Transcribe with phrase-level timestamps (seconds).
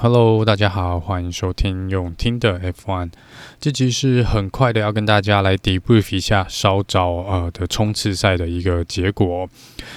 [0.00, 3.10] Hello，大家好，欢迎收听用听的 F1。
[3.58, 9.48] 这集是很快的，要跟大家来 debrief 一下稍早呃的冲刺赛的一个结果。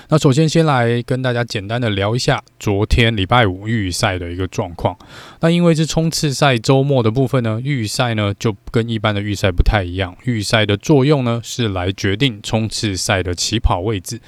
[0.10, 4.98] 那首先先来跟大家简单的聊一下昨天礼拜五预赛的一个状况。
[5.42, 10.18] 那因为是冲刺赛周末的部分呢，预赛呢就跟一般的预赛不太一样。
[10.24, 14.20] 预赛的作用呢是来决定冲刺赛的起跑位置，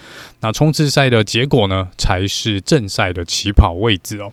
[0.42, 4.32] 那冲刺赛的结果呢才是正赛的起跑位置哦。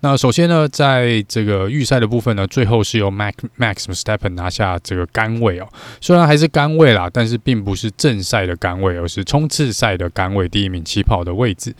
[0.00, 5.68] 那首先呢，在这个预赛的部分呢，最后是由 Max Max s t e p p e n 拿下这个杆位哦。
[6.00, 11.74] 虽然还是杆位啦，但是并不是正赛的杆位，而是冲刺赛的杆位，第一名起跑的位置。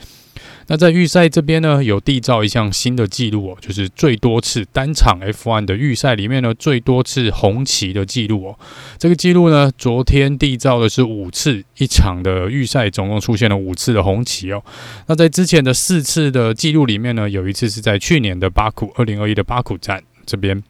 [0.70, 8.58] 那在预赛这边呢，有缔造一项新的纪录哦，就是最多次单场 F1 的预赛里面呢，最多次红旗的纪录哦。
[8.98, 14.62] 这个纪录呢，昨天缔造的是五次，一场的预赛总共出现了五次的红旗哦。
[15.06, 20.62] 那在之前的四次的纪录里面呢，有一次是在去年的巴库，二零二一的巴库站这边。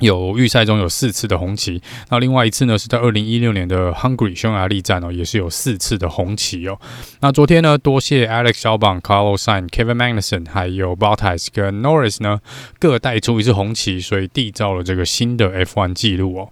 [0.00, 6.78] 有预赛中有四次的红旗，那另外一次呢是在二零一六年的 Hungary 匈牙利站哦，也是有四次的红旗哦。
[7.20, 12.40] 那昨天呢，多谢 Alex Albon、Carlos Sain、Kevin Magnussen 还有 Bottas 跟 Norris 呢
[12.78, 16.48] 各带出一次红旗，所以缔造了这个新的 F1 纪录哦。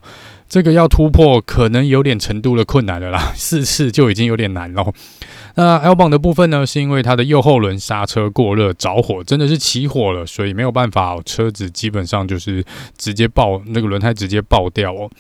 [0.48, 4.92] 这个要突破可能有点程度的困难了啦，四次就已经有点难了。
[5.56, 12.64] 那 L 榜的部分呢，是因为它的右后轮刹车过热着火，真的是起火了，所以没有办法，车子基本上就是
[12.98, 15.10] 直接爆，那个轮胎直接爆掉哦。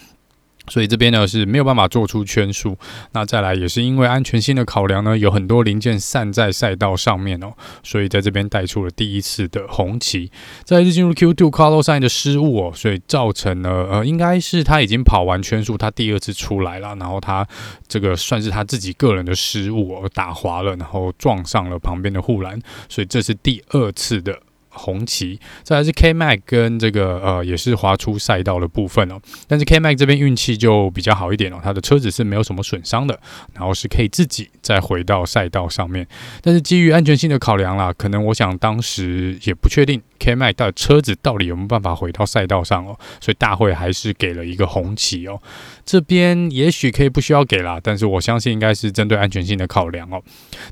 [0.68, 2.76] 所以这边呢是没有办法做出圈数，
[3.12, 10.30] 那再来也是因为安全性的考量呢，有很多零件散在赛道上面哦，所以在这边带出了第一次的红旗。
[10.64, 17.46] 再来是进入 Q2 Carlos s i n 的失误哦，所以造成了呃应该是他已经跑完圈数，他第二次出来了，然后他
[17.86, 24.40] 这个算是他自己个人的失误哦，打滑了，然后撞上了旁边的护栏，所以这是第二次的。
[24.76, 33.18] 红旗，这还是 KMAX 跟这个呃也是滑出赛道的部分哦，但是 KMAX 这边运气就比较好一点哦，他的车子是没有什么损伤的，
[33.54, 36.06] 然后是可以自己再回到赛道上面，
[36.42, 40.00] 但是基于安全性的考量啦，可能我想当时也不确定。
[40.18, 42.98] K-Mag 的车子到底有没有办法回到赛道上哦？
[43.20, 45.40] 所以大会还是给了一个红旗哦。
[45.84, 50.20] 这边也许可以不需要给啦，但是我相信应该是针对安全性的考量哦。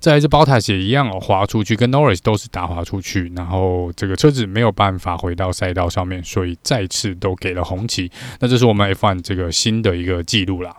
[0.01, 8.11] 再来是 Bottas 也一样哦，滑出去跟 Norris 都是打滑出去，然后这个车子没有办法回到赛道上面，所以再次都给了红旗。
[8.41, 10.75] 那这是我们 F1 这个新的一个记录啦。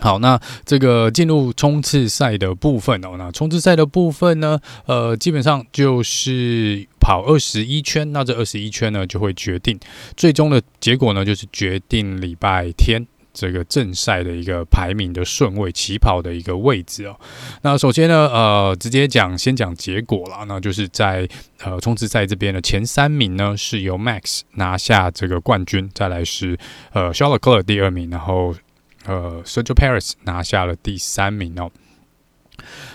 [0.00, 9.78] 好，那这个进入冲刺赛的部分哦，那冲刺赛的部分呢，呃，基本上就是跑二十一圈，那这二十一圈呢，就会决定
[10.16, 17.14] 最终的结果呢，就是决定礼拜天这个正赛的一个排名的顺位、起跑的一个位置哦。
[17.62, 21.28] 那首先呢，呃，直接讲，先讲结果啦，那就是在
[21.62, 26.58] 呃冲刺赛这边的前三名呢，是由 Max 拿下这个冠军，再来是
[26.92, 28.54] 呃 s h a r l e c l e r 第二名，然后。
[29.06, 31.70] 呃，Sergio Perez 拿下了第三名哦。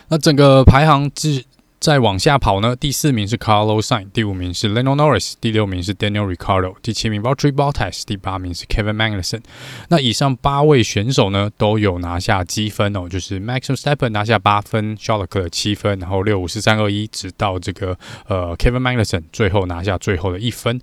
[0.10, 1.44] 那整个排行是
[1.80, 8.66] 再往下跑呢，第四名是 Carlos Sainz，第五名是 Lando Norris，第六名是 Daniel r i c a r d o 第七名 Valtteri Bottas，第八名是
[8.66, 9.42] Kevin Magnussen。
[9.90, 18.80] 那以上八位选手呢，都有拿下积分哦，就是 Max Verstappen 拿下八分 s h a r l e c l e r 七分，然后六五四三二一，直到这个呃 Kevin
[18.80, 20.80] Magnussen 最后拿下最后的一分。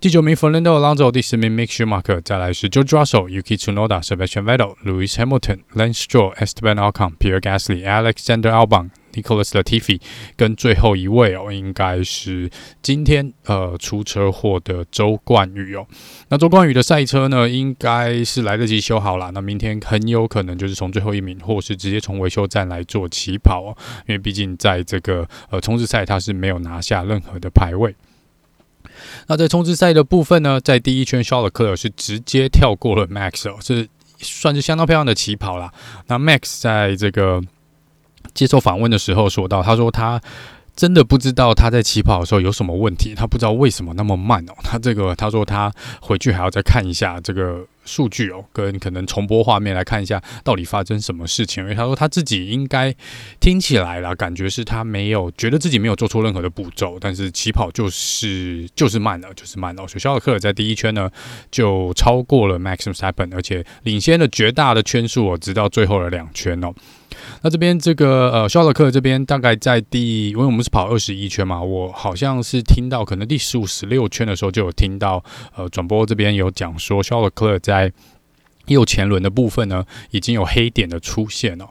[0.00, 10.00] 第九名 Fernando Alonso，第十名 Mick Schumacher，再来是 George Russell、Yuki Tsunoda、Sebastian Vettel、Lewis Hamilton、Lance Stroll、Esteban Ocon、Pierre Gasly、Alexander Albon、Nicholas Latifi，
[10.36, 12.48] 跟最后一位哦，应该是
[12.80, 15.84] 今天呃出车祸的周冠宇哦。
[16.28, 23.76] 那周冠宇的赛车呢，应该是来得及修好了，那明天很有可能就是从最后一名，或是直接从维修站来做起跑哦，
[24.06, 27.92] 因为毕竟在这个呃冲刺赛他是没有拿下任何的排位。
[29.26, 33.88] 那在冲刺赛的部分呢，在第一圈，，Shaw 尔克尔是直接跳过了 Max 哦，是
[34.18, 35.72] 算是相当漂亮的起跑啦。
[36.06, 37.40] 那 Max 在这个
[38.34, 40.20] 接受访问的时候说到，他说他
[40.76, 44.52] 真的不知道他在起跑的时候有什么问题，他不知道为什么那么慢哦。
[44.62, 47.66] 他这个他说他回去还要再看一下这个。
[47.88, 51.64] 数据哦，跟可能重播画面来看一下，到底发生什么事情？
[51.64, 52.94] 因为他说他自己应该
[53.40, 59.88] 听起来啦，感觉是他没有觉得自己没有做出任何的步骤，但是起跑就是就是慢了，就是慢了。
[59.88, 61.10] 所以肖尔克尔在第一圈呢
[61.50, 66.72] 就超过了 Max Verstappen，而且领先了绝大的圈数哦，直到最后的两圈哦。
[67.42, 75.22] 那这边这个呃，肖勒克这边大概在第，因为我们是跑二十一圈嘛，我好像是听到可能第十五、十六圈的时候就有听到
[75.56, 77.77] 呃，转播这边有讲说肖勒克在
[78.66, 81.70] 右前轮的部分呢已经有黑点的出现了。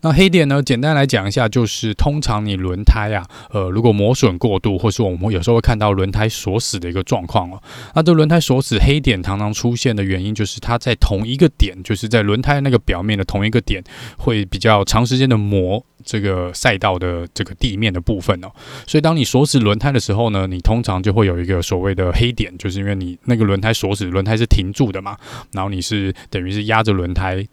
[0.00, 7.60] 那黑点呢，简单来讲一下，就是通常你轮胎啊，呃，如果磨损过度，或是我们有时候会看到轮胎锁死的一个状况哦。
[7.94, 13.82] 那这轮胎锁死黑点常常出现的原因，就是它在同一个点，就是在轮胎那个表面的同一个点，
[14.16, 18.48] 会比较长时间的磨这个赛道的这个地面的部分哦。
[18.86, 25.16] 所以当你锁死轮胎的时候呢，你通常就会有一个所谓的黑点，就是因为你那个轮胎锁死，轮胎是停住的嘛，
[25.52, 27.44] 然后你是等于是压着轮胎。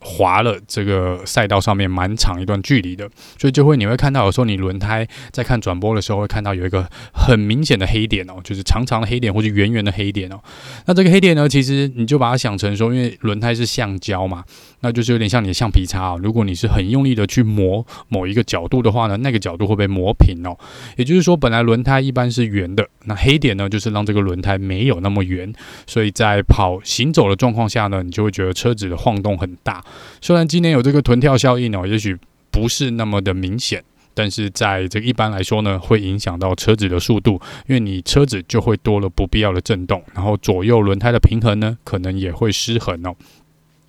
[0.00, 3.08] 滑了这个赛道上面蛮长一段距离的，
[3.38, 10.40] 所以就会你会看到有时候你轮胎在看转播的时候会看到有一个很明显的黑点哦，就是长长的黑点或者圆圆的黑点哦。
[10.86, 14.42] 那这个黑点呢，其实你就把它想成说，因为轮胎是橡胶嘛，
[14.80, 16.20] 那就是有点像你的橡皮擦哦。
[16.22, 20.56] 如果你是很用力的去磨某一个角度的话呢，那个角度会被磨平哦。
[20.96, 25.52] 也就是说，本来轮胎一般是圆的，那黑点呢，就是让这个轮胎没有那么圆，
[25.86, 29.84] 所以在跑行走的状况下呢，你就会觉得车子的晃动很大。
[30.20, 32.16] 虽然今年有这个臀跳效应哦，也许
[32.50, 33.82] 不是那么的明显，
[34.14, 43.14] 但是在这一般来说呢，会影响到车子的速度，因为你车子就会多了不必要的震动，然后左右轮胎的平衡呢，可能也会失衡哦，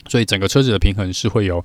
[0.07, 1.63] 所以整个车子的平衡是会有。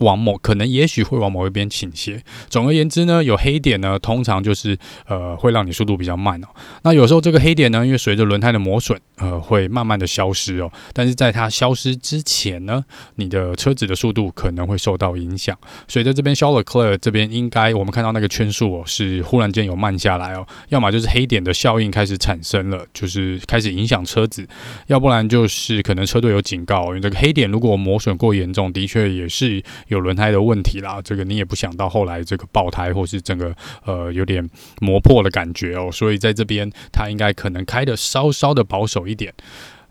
[0.00, 2.22] 往某可能也许会往某一边倾斜。
[2.48, 4.76] 总而言之呢，有黑点呢，通常就是
[5.06, 6.48] 呃会让你速度比较慢哦。
[6.82, 10.70] 那有时候这个黑点呢，因为随着轮胎的磨损，呃会慢慢的消失哦。
[10.92, 15.56] 但是在它消失之前呢，你的车子的速度可能会受到影响。
[15.86, 20.46] 所以在这边，Charles Leclerc 这边应该我们看到那个圈数哦，是忽然间有慢下来哦。
[20.70, 24.44] 要么就是黑点的效应开始产生了，就是开始影响车子；
[24.86, 29.62] 要不然就是可能车队有警告，因为这个黑点如果磨损过严重，的确也是。
[29.90, 33.54] 有轮胎的问题啦，这个你也不想到后来这个爆胎或是整个
[33.84, 34.48] 呃有点
[34.80, 39.34] 磨破的感觉哦，所以在这边他应该可能开的稍稍的保守一点。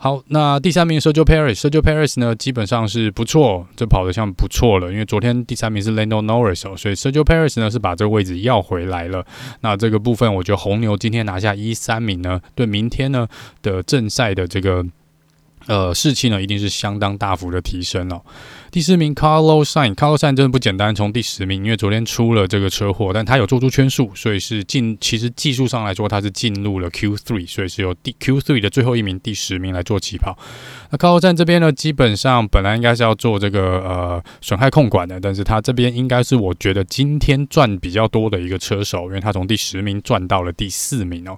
[0.01, 9.25] 好，那第三名 Sergio Perez，Sergio Perez 呢基本上是不错，这跑得像不错了，因为昨天第三名是 Lando Norris 哦，所以 Sergio Perez 呢是把这个位置要回来了。
[9.59, 13.27] 那这个部分我觉得红牛今天拿下一三名呢，对明天呢
[13.61, 14.85] 的正赛的这个
[15.69, 18.21] 呃士气呢一定是相当大幅的提升哦。
[18.71, 24.97] 第四名 Carlos Sain，Carlos Sain 真的不简单，从第十名，因为昨天出了这个车祸，但他有做出圈数，所以是进。
[24.99, 30.37] 其实技术上来说，他是进入了 Q3，所以是由第 Q3 的最后一名，第十名来做起跑。
[30.89, 41.37] 那 Carlos Sain 这边呢，基本上本来应该是要做这个呃损害控管的，但是他这边应该是我觉得今天赚比较多的一个车手，因为他从第十名赚到了第四名哦。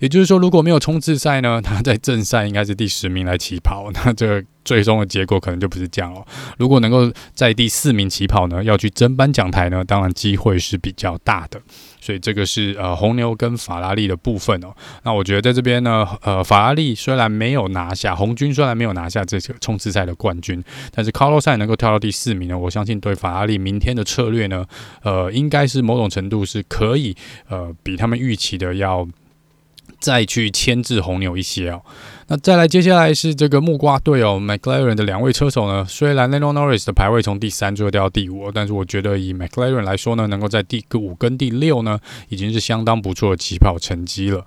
[0.00, 4.44] 也就是说，如果没有冲刺赛呢， 他在正赛应该是第十名来起跑， 那这。
[4.64, 6.22] 最终的结果可能就不是这样哦。
[6.58, 11.58] 如果能够在第四名起跑呢，要去争颁奖台呢，当然机会是比较大的。
[12.02, 14.68] 所以这个是呃红牛跟法拉利的部分哦。
[15.04, 20.62] 那我觉得在这边呢，呃法拉利虽然没有拿下红军，虽然没有拿下这个冲刺赛的冠军，
[20.94, 24.66] 但是 Carlos 能够跳到第四名呢，我相信对法拉利明天的策略呢，
[25.02, 27.16] 呃应该是某种程度是可以
[27.48, 29.08] 呃比他们预期的要
[30.00, 31.82] 再去牵制红牛一些哦。
[32.28, 41.98] 那再来，接下来是这个木瓜队哦，McLaren 的两位车手呢，虽然 Lando Norris 的排位从第三最后掉到第五，但是我觉得以 McLaren 来说呢，能够在第五跟第六呢，
[42.28, 44.44] 已经是相当不错的起跑成绩了。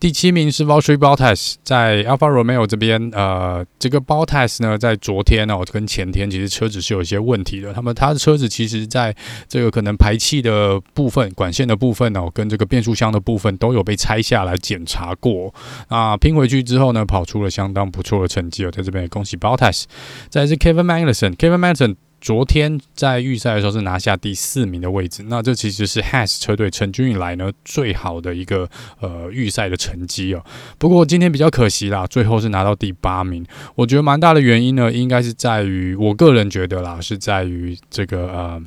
[0.00, 7.72] 第七名是 Valtteri Bottas，在 Alfa Romeo 这边，呃，这个 Bottas 呢，在昨天哦跟前天，其实车子是有一些问题的。
[7.72, 9.14] 他们他的车子其实在
[9.48, 15.52] 这个可能排气的部分、管线的部分哦，跟这个变速箱的部分都有被拆下来检查过。
[15.88, 19.84] 啊，拼回去之后呢，跑出了相当不错的成绩哦，在这边恭喜 Bottas。
[20.28, 21.96] 再是 Kevin Magnussen，Kevin Magnussen。
[22.20, 28.68] 昨天在预赛的时候是拿下第四名的位置，那这其实是 Has 车队成军以来呢最好的一个
[29.00, 30.44] 呃预赛的成绩哦。
[30.78, 33.46] 不过今天比较可惜啦，最后是拿到第八名。
[33.74, 38.62] 我觉得蛮大的原因呢，应该是在于我个人觉得啦，是在于这个呃。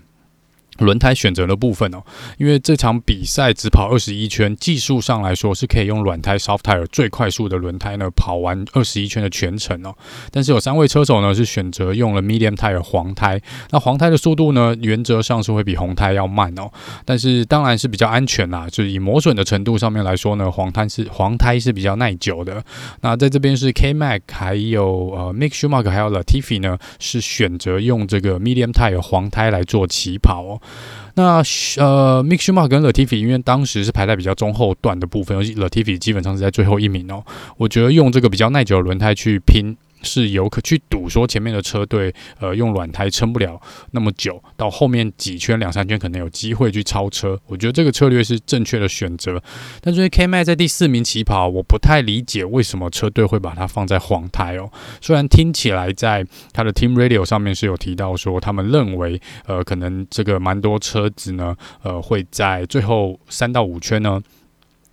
[0.80, 2.02] 轮胎选择的部分哦，
[2.38, 9.94] 因为这场比赛只跑二十一圈，技术上来说是可以用软胎 soft tire 最快速的轮胎呢跑完二十一圈的全程哦。
[10.32, 16.72] 但是有三位车手呢是选择用了 medium tire 黄胎，那黄胎的速度呢原则上是会比红胎要慢哦，
[17.06, 22.64] 但是当然是比较安全啦，就是以磨损的程度上面来说呢，黄胎是黄胎是比较耐久的。
[23.02, 30.61] 那在这边是 K Mac 还有呃 Mick Schumacher 还有 Latifi 呢是选择用这个 medium tire 黄胎来做起跑哦。
[31.16, 31.44] 那
[31.78, 37.24] 呃，Mick Schumacher 跟 Latifi 因为当时是排在比较中后段的部分，尤其 Latifi 基本上是在最后一名哦。
[37.58, 43.60] 我觉得用这个比较耐久的轮胎去拼是有可去赌说前面的车队呃用软胎撑不了
[43.92, 47.40] 那么久，到后面几圈两三圈可能有机会去超车。
[47.48, 49.42] 我觉得这个策略是正确的选择。
[49.82, 54.72] 但是 K m a 在第四名起跑，我不太理解为什么车队会把它放在黄胎哦。
[55.02, 64.22] 虽然听起来在他的 Team Radio 上面是有提到说，他们认为呃可能这个蛮多车子呢呃会在最后三到五圈呢。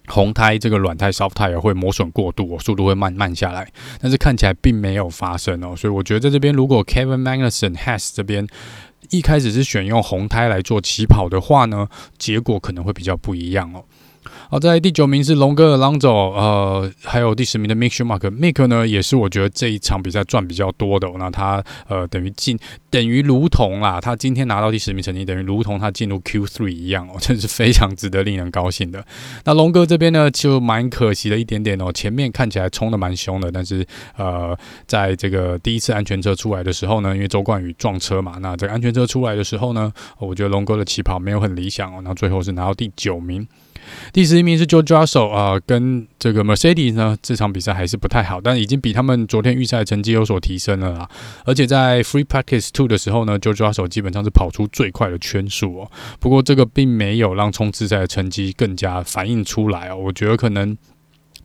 [0.09, 8.47] 红胎这个软胎 soft tire 会磨损过度，速度会慢慢下来，但是看起来并没有发生哦，所以我觉得在这边如果 Kevin Magnussen has 这边
[9.11, 11.89] 一开始是选用红胎来做起跑的话呢，
[12.19, 13.85] 结果可能会比较不一样哦。
[14.51, 22.59] 好，在第九名是龙哥的朗走呃，还有第十名的 Mick Schumacher，Mick 呢也是我觉得这一场比赛赚比较多的，那他呃等于进
[22.91, 29.05] 等于如同啦，他今天拿到第十名成绩，等于如同他进入 Q3 一样哦， 真是非常值得令人高兴的。
[29.45, 34.57] 那龙哥这边呢就蛮可惜的一点点哦，前面看起来冲得蛮凶的，但是呃，
[34.87, 43.47] 在这个第一次安全车出来的时候呢，因为周冠宇撞车嘛，那这个安全车出来的时候呢，我觉得龙哥的起跑没有很理想哦，那最后是拿到第九名。
[44.13, 51.09] 第十一名是 JO JOSE 啊，跟这个 Mercedes 呢，这场比赛还是不太好，但已经比他们昨天预赛成绩有所提升了啦。
[51.45, 55.91] 而且在 Free Practice Two 的时候呢，JO JOSE 基本上是跑出最快的圈数哦。
[56.19, 59.97] 不过这个并没有让冲刺赛的成绩更加反映出来哦。
[59.97, 60.77] 我觉得可能。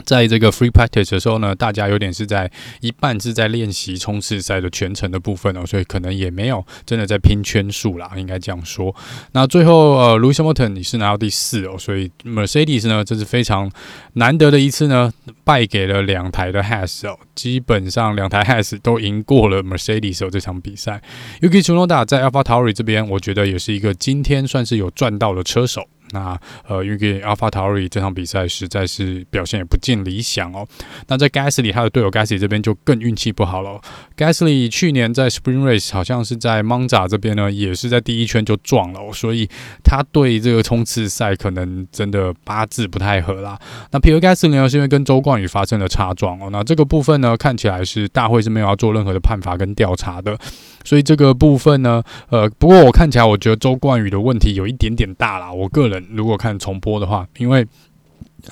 [0.06, 8.94] 在这个 free practice 的时候呢，大家有点是在一半是在练习冲刺赛的全程的部分哦，所以可能也没有真的在拼圈数啦，应该这样说。
[9.32, 13.72] 那最后呃，Lewis Hamilton 你是拿到第四哦，所以 Mercedes 呢，这是非常
[14.14, 15.12] 难得的一次呢，
[15.44, 21.02] 败给了两台的 Has 哦，基本上两台 Has 都赢过了 Mercedes 哦这场比赛。
[21.42, 25.88] Yuki Tsunoda 在 AlphaTauri 这边，我觉得也是一个今天算是有赚到的车手。
[26.14, 30.66] 那呃，因为 a l p h a t a r i 这场比赛实在是表现也不尽理想哦。
[31.08, 33.82] 那在 Gasly 他的队友 Gasly 这边就更运气不好了。
[34.16, 39.50] Gasly 去年在 Spring Race 好像是在 Monza 这边呢，也是在第一圈就撞了，所以
[39.84, 43.60] 他对这个冲刺赛可能真的八字不太合啦。
[43.92, 46.50] 那 Pierre Gasly 呢，是因为跟周冠宇发生了擦撞哦。
[46.52, 50.38] 那这个部分呢，看起来是大会是没有要做任何的判罚跟调查的。
[50.86, 55.52] 所以这个部分呢，呃，不过我看起来，我觉得周冠宇的问题有一点点大啦。
[55.52, 57.66] 我个人如果看重播的话，因为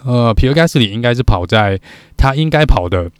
[0.03, 1.79] 呃，皮尔盖斯里应该是跑在
[2.15, 3.11] 他应该跑的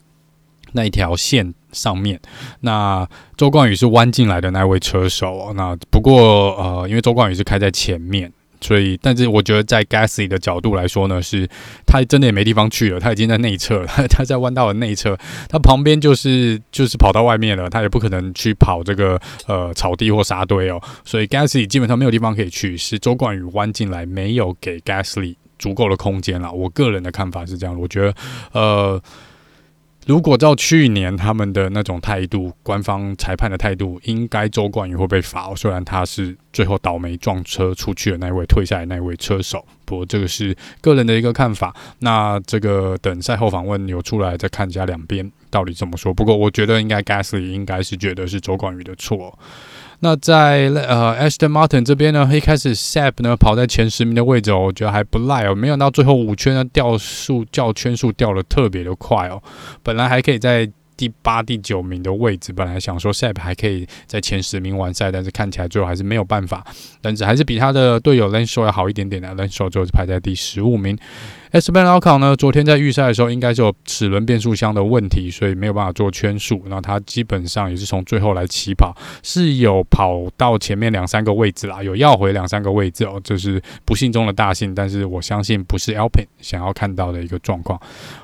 [0.73, 2.19] 那一条线上面，
[2.61, 5.51] 那周冠宇是弯进来的那位车手。
[5.55, 8.31] 那不过呃，因为周冠宇是开在前面。
[8.61, 11.49] 所以，但是我觉得在 Gasly 的角度来说呢，是
[11.85, 15.17] 他真的也没地方去了，他已经在内侧了， 他在弯道的内侧，
[15.49, 26.51] 他旁边就是就是跑到外面了，他也不可能去跑这个呃草地或沙堆哦，所以 Gasly 基本上没有地方可以去，是周冠宇弯进来，没有给 Gasly 足够的空间了。
[26.51, 28.13] 我个人的看法是这样，我觉得
[28.51, 29.01] 呃。
[30.07, 35.53] 如果照去年他们的那种态度，官方裁判的态度，应该周冠宇会被罚。
[35.53, 41.75] 虽然他是最后倒霉撞车出去的那位退下来那位车手，不过这个是个人的一个看法。
[41.99, 46.11] 那这个等赛后访问有出来再看一下两边到底怎么说。
[46.11, 49.37] 不过我觉得应该 Gasly 应该是觉得是周冠宇的错。
[50.03, 59.41] 那在呃 Aston Martin 这边呢，一开始 Seb 呢跑在前十名的位置，我觉得还不赖哦，没想到最后五圈呢掉速掉圈数掉的特别的快哦，
[59.83, 60.67] 本来还可以在
[60.97, 66.65] 第八、第九名的位置，本来想说 Seb 还可以在前十名完赛，但是看起来最后还是没有办法，
[67.01, 70.97] 但是还是比他的队友 Lance Stroll 要好一点点的，Lance Stroll 最后是排在第十五名。
[71.51, 76.63] Esteban Ocon 呢，昨天在预赛的时候应该是有齿轮变速箱的问题，所以没有办法做圈数。
[76.67, 84.73] 那他基本上也是从最后来起跑，是有跑到前面两三个位置啦，有要回两三个位置哦，这是不幸中的大幸。
[84.73, 87.77] 但是我相信不是 Alpine 想要看到的一个状况。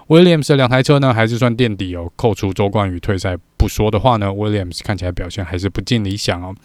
[0.08, 2.10] Williams 的两台车呢，还是算垫底哦。
[2.16, 6.56] 扣除周冠宇退赛不说的话呢，Williams 看起来表现还是不尽理想哦。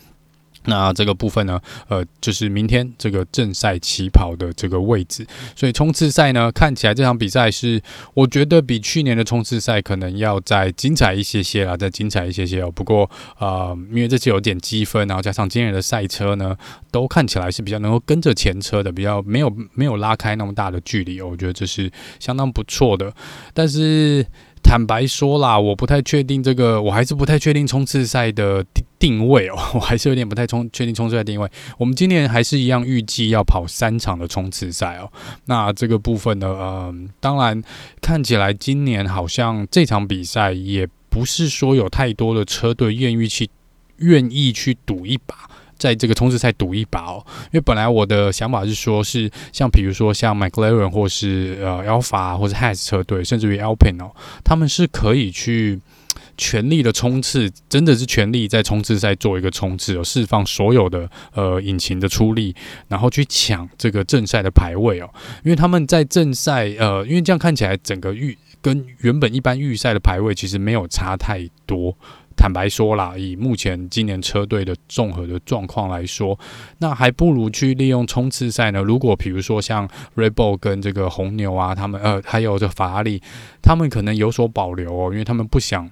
[0.65, 5.27] 那这个部分呢，呃，就是明天这个正赛起跑的这个位置，
[5.57, 7.81] 所以冲刺赛呢，看起来这场比赛是
[8.15, 12.71] 我觉得比去年的冲刺赛可能要再精彩一些些啦，再精彩一些些哦。
[12.71, 16.57] 不过呃，因为这次有点积分，然后加上今年的赛车呢，
[16.91, 21.91] 都看起来是比较能够跟着前车的，比较没有没有拉开那么大的距离哦，我觉得这是
[22.21, 23.13] 相当不错的，
[23.53, 24.27] 但是。
[24.65, 28.65] 坦白说啦，我不太确定这个，我还是不太确定冲刺赛的
[29.03, 31.51] 定位哦， 我还是有点不太冲确定冲刺赛定位。
[31.77, 35.11] 我们今年还是一样预计要跑三场的冲刺赛哦。
[35.47, 37.61] 那这个部分呢，嗯，当然
[38.01, 43.51] 看起来今年好像这场比赛也不是说有太多的车队愿意去
[43.97, 45.35] 愿意去赌一把。
[45.79, 54.13] 在这个冲刺赛赌一把哦，因为本来我的想法是说，是像比如说像 McLaren 或是呃 Alpha 或是 Has 车队，甚至于 Alpine 哦，
[54.45, 55.81] 他们是可以去
[56.37, 62.55] 全力的冲刺，真的是全力在冲刺赛做一个冲刺，有释放所有的呃引擎的出力，
[62.89, 65.11] 然后去抢这个正赛的排位哦。
[65.45, 71.97] 因为他们在正赛呃，因为这样看起来整个预跟原本一般预赛的排位其实没有差太多。
[72.35, 76.37] 坦白说啦，以目前今年车队的综合的状况来说，
[76.79, 78.81] 那还不如去利用冲刺赛呢。
[78.81, 79.87] 如果比如说像
[80.17, 83.23] Red Bull 跟这个红牛啊，他们呃还有这法拉利，
[83.61, 85.89] 他们可能有所保留哦，因为他们不想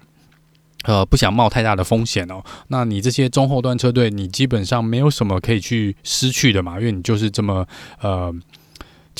[0.84, 2.42] 呃不想冒太大的风险哦。
[2.68, 7.66] 那你这些中后段车队，你基本上没有什么可以去失去的嘛，因为你就是这么
[8.00, 8.34] 呃。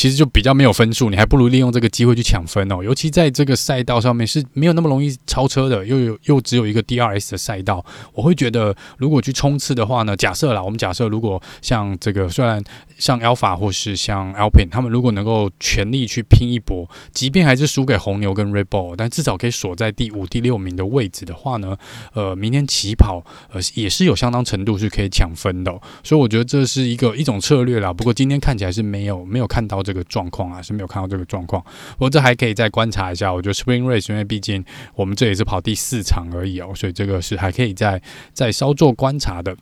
[0.00, 2.83] 其实就比较没有分数，你还不如利用这个机会去抢分哦。
[2.83, 12.64] 尤其在这个赛道上面是没有那么容易超车的，又有又只有一个 DRS 的赛道，我会觉得如果去冲刺的话呢，假设啦，我们假设如果像这个虽然
[12.97, 21.76] 像 Alpha 或是像 Alpin 他们如果能够全力去拼一搏，即便还是输给红牛跟 Red Bull，但至少可以锁在第五、第六名的位置的话呢，
[22.14, 25.71] 呃，明天起跑呃也是有相当程度是可以抢分的。
[26.02, 27.92] 所以我觉得这是一个一种策略啦。
[27.92, 29.83] 不过今天看起来是没有没有看到。
[29.89, 31.64] 这这个状况啊是没有看到这个状况，
[31.99, 33.32] 我这还可以再观察一下。
[33.32, 38.00] 我觉得 Spring Race，因为毕竟我们这也是跑第四场而已哦，所以这个是还可以再
[38.32, 39.56] 再稍作观察的。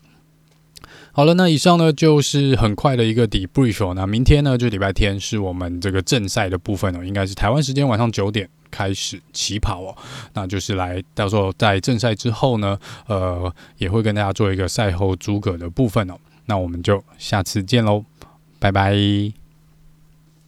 [1.12, 3.94] 好了，那以上呢就是很快的一个 debrief 哦。
[3.94, 9.96] 那明天呢就礼拜天是我们这个正赛的部分哦，应该是台湾时间晚上九点开始起跑哦。
[10.34, 16.14] 那就是来到时候在正赛之后呢，呃，也会跟大家做一个赛后诸葛的部分哦。
[16.46, 18.04] 那我们就下次见喽，
[18.58, 19.47] 拜拜。